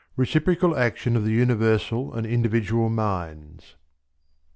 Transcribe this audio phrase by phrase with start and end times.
[0.17, 3.75] RECIPROCAL ACTION OF THE UNIVERSAL AND INDIVIDUAL MINDS.